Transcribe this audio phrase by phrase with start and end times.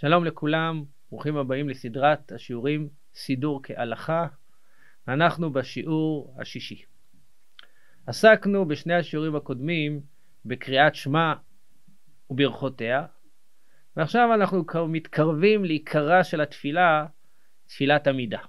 [0.00, 4.26] שלום לכולם, ברוכים הבאים לסדרת השיעורים סידור כהלכה.
[5.08, 6.82] אנחנו בשיעור השישי.
[8.06, 10.00] עסקנו בשני השיעורים הקודמים
[10.44, 11.34] בקריאת שמע
[12.30, 13.06] וברכותיה,
[13.96, 17.06] ועכשיו אנחנו מתקרבים לעיקרה של התפילה,
[17.66, 18.40] תפילת עמידה.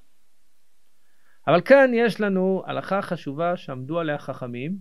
[1.48, 4.78] אבל כאן יש לנו הלכה חשובה שעמדו עליה חכמים,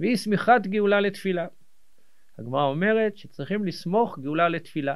[0.00, 1.46] והיא שמיכת גאולה לתפילה.
[2.38, 4.94] הגמרא אומרת שצריכים לסמוך גאולה לתפילה.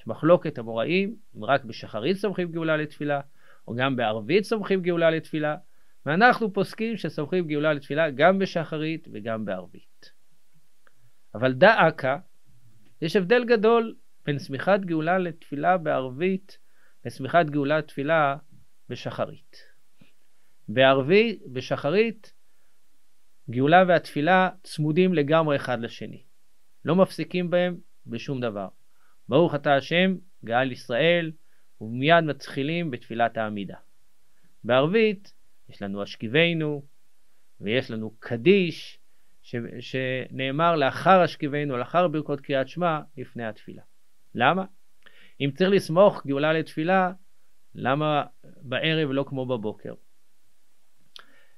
[0.00, 3.20] יש מחלוקת המוראים, אם רק בשחרית סומכים גאולה לתפילה,
[3.68, 5.56] או גם בערבית סומכים גאולה לתפילה,
[6.06, 10.12] ואנחנו פוסקים שסומכים גאולה לתפילה גם בשחרית וגם בערבית.
[11.34, 12.16] אבל דא עקא,
[13.02, 13.94] יש הבדל גדול
[14.26, 16.58] בין שמיכת גאולה לתפילה בערבית
[17.04, 18.36] לשמיכת גאולה לתפילה
[18.88, 19.56] בשחרית.
[20.68, 22.32] בערבית, בשחרית,
[23.50, 26.22] גאולה והתפילה צמודים לגמרי אחד לשני.
[26.84, 28.68] לא מפסיקים בהם בשום דבר.
[29.30, 31.32] ברוך אתה השם, גאל ישראל,
[31.80, 33.76] ומיד מתחילים בתפילת העמידה.
[34.64, 35.34] בערבית
[35.68, 36.82] יש לנו אשכיבנו,
[37.60, 39.00] ויש לנו קדיש,
[39.42, 39.56] ש...
[39.80, 43.82] שנאמר לאחר אשכיבנו, לאחר ברכות קריאת שמע, לפני התפילה.
[44.34, 44.64] למה?
[45.40, 47.12] אם צריך לסמוך גאולה לתפילה,
[47.74, 49.94] למה בערב לא כמו בבוקר?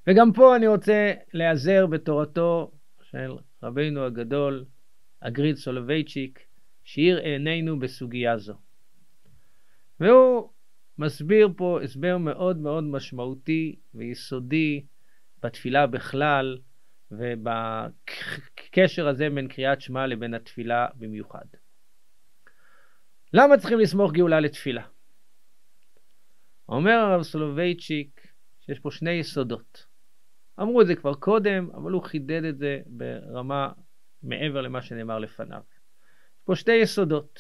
[0.07, 4.65] וגם פה אני רוצה להיעזר בתורתו של רבינו הגדול,
[5.21, 6.52] אגריד סולובייצ'יק,
[6.85, 8.55] שהאיר עינינו בסוגיה זו.
[10.01, 10.51] והוא
[10.99, 14.85] מסביר פה הסבר מאוד מאוד משמעותי ויסודי
[15.43, 16.59] בתפילה בכלל
[17.11, 21.45] ובקשר הזה בין קריאת שמע לבין התפילה במיוחד.
[23.33, 24.83] למה צריכים לסמוך גאולה לתפילה?
[26.69, 28.27] אומר הרב סולובייצ'יק
[28.61, 29.87] שיש פה שני יסודות.
[30.61, 33.73] אמרו את זה כבר קודם, אבל הוא חידד את זה ברמה
[34.23, 35.61] מעבר למה שנאמר לפניו.
[36.45, 37.39] פה שתי יסודות.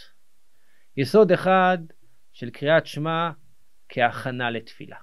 [0.96, 1.78] יסוד אחד
[2.32, 3.30] של קריאת שמע
[3.88, 4.96] כהכנה לתפילה.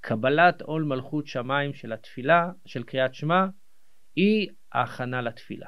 [0.00, 3.46] קבלת עול מלכות שמיים של התפילה, של קריאת שמע,
[4.16, 5.66] היא ההכנה לתפילה.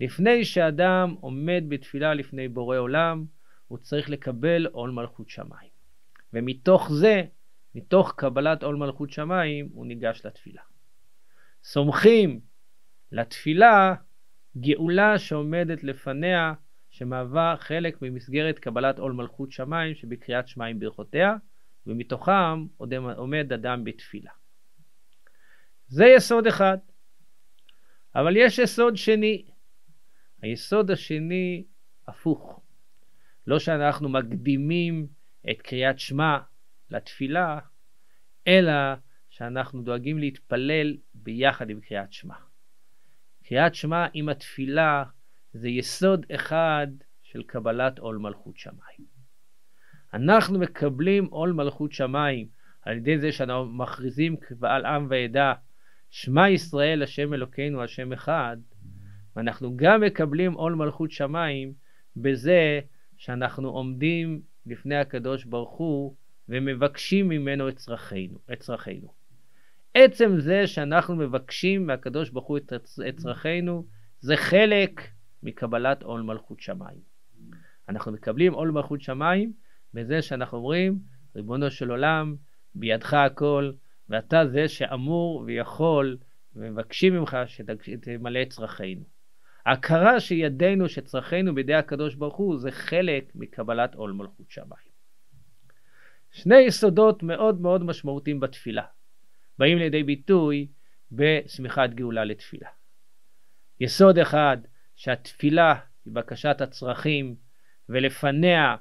[0.00, 3.24] לפני שאדם עומד בתפילה לפני בורא עולם,
[3.68, 5.70] הוא צריך לקבל עול מלכות שמיים.
[6.32, 7.22] ומתוך זה,
[7.74, 10.62] מתוך קבלת עול מלכות שמיים, הוא ניגש לתפילה.
[11.64, 12.40] סומכים
[13.12, 13.94] לתפילה
[14.56, 16.54] גאולה שעומדת לפניה,
[16.90, 21.36] שמהווה חלק ממסגרת קבלת עול מלכות שמיים שבקריאת שמיים ברכותיה,
[21.86, 22.66] ומתוכם
[23.16, 24.30] עומד אדם בתפילה.
[25.86, 26.78] זה יסוד אחד.
[28.14, 29.44] אבל יש יסוד שני.
[30.42, 31.64] היסוד השני
[32.08, 32.60] הפוך.
[33.46, 35.06] לא שאנחנו מקדימים
[35.50, 36.38] את קריאת שמע
[36.90, 37.58] לתפילה,
[38.46, 38.72] אלא
[39.28, 42.34] שאנחנו דואגים להתפלל ביחד עם קריאת שמע.
[43.44, 45.04] קריאת שמע עם התפילה
[45.52, 46.86] זה יסוד אחד
[47.22, 49.14] של קבלת עול מלכות שמיים.
[50.14, 52.46] אנחנו מקבלים עול מלכות שמיים
[52.82, 55.54] על ידי זה שאנחנו מכריזים קבל עם ועדה
[56.10, 58.56] שמע ישראל השם אלוקינו השם אחד
[59.36, 61.72] ואנחנו גם מקבלים עול מלכות שמיים
[62.16, 62.80] בזה
[63.16, 66.14] שאנחנו עומדים לפני הקדוש ברוך הוא
[66.48, 68.38] ומבקשים ממנו את צרכינו.
[68.52, 69.23] את צרכינו.
[69.94, 72.58] עצם זה שאנחנו מבקשים מהקדוש ברוך הוא
[73.08, 73.86] את צרכינו,
[74.20, 75.00] זה חלק
[75.42, 76.98] מקבלת עול מלכות שמיים.
[77.88, 79.52] אנחנו מקבלים עול מלכות שמיים
[79.94, 80.98] בזה שאנחנו אומרים,
[81.36, 82.36] ריבונו של עולם,
[82.74, 83.72] בידך הכל,
[84.08, 86.16] ואתה זה שאמור ויכול,
[86.56, 89.04] ומבקשים ממך שתמלא את צרכינו.
[89.66, 94.94] ההכרה שידינו, שצרכינו בידי הקדוש ברוך הוא, זה חלק מקבלת עול מלכות שמיים.
[96.30, 98.84] שני יסודות מאוד מאוד משמעותיים בתפילה.
[99.58, 100.68] באים לידי ביטוי
[101.12, 102.68] בשמיכת גאולה לתפילה.
[103.80, 104.56] יסוד אחד,
[104.96, 107.34] שהתפילה היא בקשת הצרכים,
[107.88, 108.76] ולפניה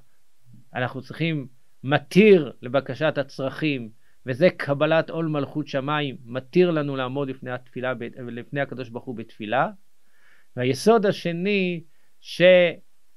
[0.76, 1.48] אנחנו צריכים
[1.84, 3.90] מתיר לבקשת הצרכים,
[4.26, 7.94] וזה קבלת עול מלכות שמיים, מתיר לנו לעמוד לפני התפילה,
[8.28, 9.70] לפני הקדוש ברוך הוא בתפילה.
[10.58, 11.84] והיסוד השני,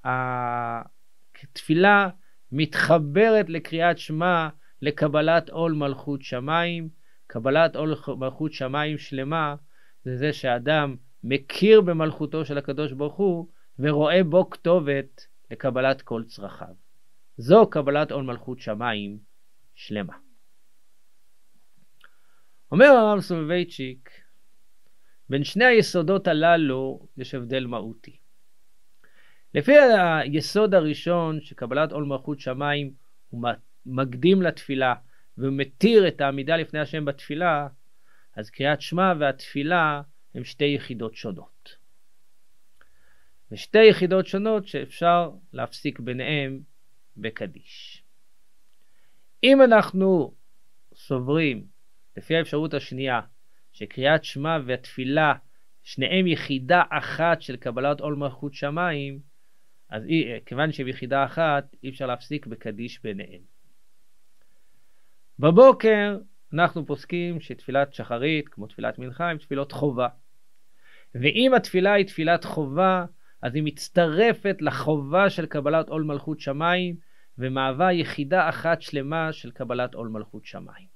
[0.05, 2.09] שהתפילה
[2.53, 4.49] מתחברת לקריאת שמע
[4.83, 6.89] לקבלת עול מלכות שמיים,
[7.37, 9.57] קבלת עול מלכות שמיים שלמה,
[10.05, 13.49] זה זה שאדם מכיר במלכותו של הקדוש ברוך הוא
[13.79, 16.75] ורואה בו כתובת לקבלת כל צרכיו.
[17.37, 19.19] זו קבלת עול מלכות שמיים
[19.75, 20.13] שלמה.
[22.73, 24.11] אומר הרב סולובייצ'יק,
[25.29, 28.17] בין שני היסודות הללו יש הבדל מהותי.
[29.55, 32.93] לפי היסוד הראשון שקבלת עול מלכות שמיים
[33.29, 33.43] הוא
[33.87, 34.95] מקדים לתפילה
[35.39, 37.69] ומתיר את העמידה לפני השם בתפילה,
[38.37, 40.03] אז קריאת שמע והתפילה
[40.35, 41.77] הם שתי יחידות שונות.
[43.53, 46.61] ושתי יחידות שונות שאפשר להפסיק ביניהם
[47.17, 48.03] בקדיש.
[49.45, 50.35] אם אנחנו
[50.95, 51.67] סוברים,
[52.17, 53.21] לפי האפשרות השנייה,
[53.73, 55.35] שקריאת שמע והתפילה,
[55.83, 59.21] שניהם יחידה אחת של קבלת עול מלכות שמיים,
[59.89, 60.03] אז
[60.47, 63.56] כיוון שהם יחידה אחת, אי אפשר להפסיק בקדיש ביניהם.
[65.39, 66.19] בבוקר
[66.53, 70.09] אנחנו פוסקים שתפילת שחרית, כמו תפילת מנחה, הם תפילות חובה.
[71.15, 73.05] ואם התפילה היא תפילת חובה,
[73.43, 76.97] אז היא מצטרפת לחובה של קבלת עול מלכות שמיים,
[77.39, 80.87] ומהווה יחידה אחת שלמה של קבלת עול מלכות שמיים.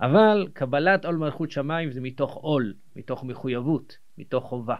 [0.00, 4.76] אבל קבלת עול מלכות שמיים זה מתוך עול, מתוך מחויבות, מתוך חובה.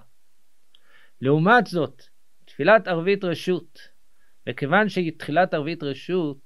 [1.20, 2.02] לעומת זאת,
[2.44, 3.78] תפילת ערבית רשות,
[4.48, 6.45] וכיוון שהיא תחילת ערבית רשות,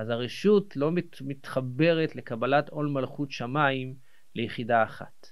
[0.00, 3.94] אז הרשות לא מת, מתחברת לקבלת עול מלכות שמיים
[4.34, 5.26] ליחידה אחת.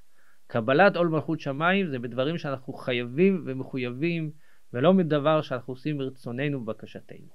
[0.47, 4.31] קבלת עול מלכות שמיים זה בדברים שאנחנו חייבים ומחויבים,
[4.73, 7.29] ולא מדבר שאנחנו עושים ברצוננו ובקשתנו.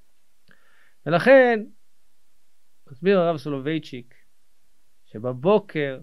[1.06, 1.60] ולכן,
[2.92, 4.16] מסביר הרב סולובייצ'יק,
[5.06, 6.00] שבבוקר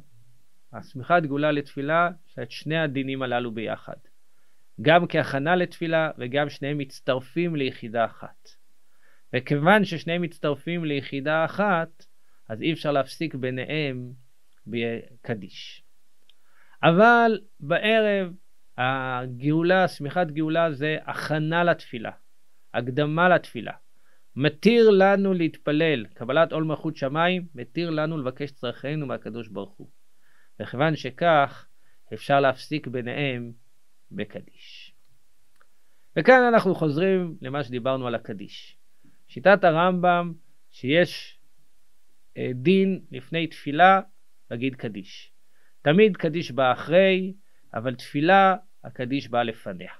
[0.72, 3.96] השמיכת גאולה לתפילה, יש את שני הדינים הללו ביחד.
[4.80, 8.59] גם כהכנה לתפילה וגם שניהם מצטרפים ליחידה אחת.
[9.36, 12.06] וכיוון ששניהם מצטרפים ליחידה אחת,
[12.48, 14.12] אז אי אפשר להפסיק ביניהם
[14.66, 15.82] בקדיש.
[16.82, 18.32] אבל בערב
[18.78, 22.10] הגאולה, שמיכת גאולה זה הכנה לתפילה,
[22.74, 23.72] הקדמה לתפילה.
[24.36, 29.90] מתיר לנו להתפלל, קבלת עול מלכות שמיים, מתיר לנו לבקש צרכינו מהקדוש ברוך הוא.
[30.60, 31.66] וכיוון שכך,
[32.14, 33.52] אפשר להפסיק ביניהם
[34.10, 34.94] בקדיש.
[36.16, 38.79] וכאן אנחנו חוזרים למה שדיברנו על הקדיש.
[39.30, 40.32] שיטת הרמב"ם,
[40.70, 41.38] שיש
[42.36, 44.00] אה, דין לפני תפילה,
[44.50, 45.32] להגיד קדיש.
[45.82, 47.34] תמיד קדיש בא אחרי,
[47.74, 49.92] אבל תפילה, הקדיש בא לפניה.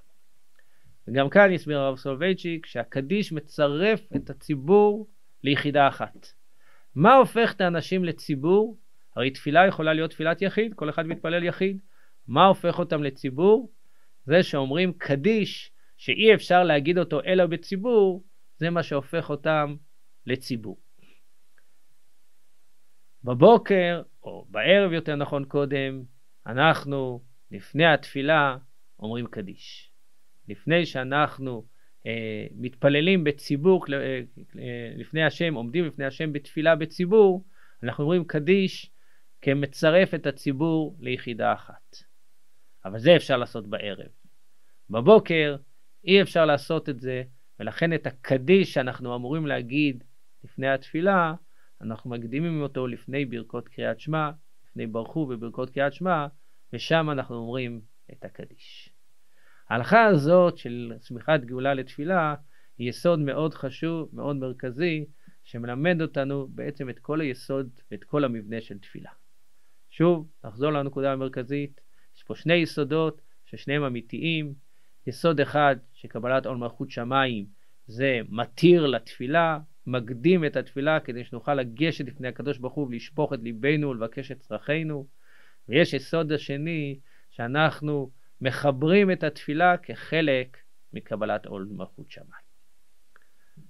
[1.08, 5.08] וגם כאן יסביר הרב סולובייצ'יק שהקדיש מצרף את הציבור
[5.44, 6.26] ליחידה אחת.
[6.94, 8.78] מה הופך את האנשים לציבור?
[9.16, 11.80] הרי תפילה יכולה להיות תפילת יחיד, כל אחד מתפלל יחיד.
[12.28, 13.72] מה הופך אותם לציבור?
[14.26, 18.24] זה שאומרים קדיש, שאי אפשר להגיד אותו אלא בציבור,
[18.60, 19.76] זה מה שהופך אותם
[20.26, 20.80] לציבור.
[23.24, 26.02] בבוקר, או בערב יותר נכון קודם,
[26.46, 28.56] אנחנו לפני התפילה
[28.98, 29.92] אומרים קדיש.
[30.48, 31.66] לפני שאנחנו
[32.06, 34.20] אה, מתפללים בציבור, אה,
[34.58, 37.44] אה, לפני השם, עומדים לפני השם בתפילה בציבור,
[37.82, 38.90] אנחנו אומרים קדיש
[39.40, 41.96] כמצרף את הציבור ליחידה אחת.
[42.84, 44.10] אבל זה אפשר לעשות בערב.
[44.90, 45.56] בבוקר
[46.04, 47.22] אי אפשר לעשות את זה,
[47.60, 50.04] ולכן את הקדיש שאנחנו אמורים להגיד
[50.44, 51.34] לפני התפילה,
[51.80, 54.30] אנחנו מקדימים אותו לפני ברכות קריאת שמע,
[54.66, 56.26] לפני ברכו וברכות קריאת שמע,
[56.72, 57.80] ושם אנחנו אומרים
[58.12, 58.92] את הקדיש.
[59.70, 62.34] ההלכה הזאת של צמיחת גאולה לתפילה
[62.78, 65.04] היא יסוד מאוד חשוב, מאוד מרכזי,
[65.44, 69.10] שמלמד אותנו בעצם את כל היסוד ואת כל המבנה של תפילה.
[69.90, 71.80] שוב, נחזור לנקודה המרכזית,
[72.16, 74.54] יש פה שני יסודות ששניהם אמיתיים.
[75.06, 77.46] יסוד אחד שקבלת עול מלכות שמיים
[77.86, 83.38] זה מתיר לתפילה, מקדים את התפילה כדי שנוכל לגשת לפני הקדוש ברוך הוא ולשפוך את
[83.42, 85.06] ליבנו ולבקש את צרכינו.
[85.68, 88.10] ויש יסוד השני שאנחנו
[88.40, 90.56] מחברים את התפילה כחלק
[90.92, 92.44] מקבלת עול מלכות שמיים.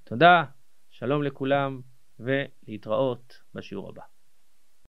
[0.05, 0.45] תודה,
[0.91, 1.81] שלום לכולם
[2.21, 4.20] ולהתראות בשיעור הבא.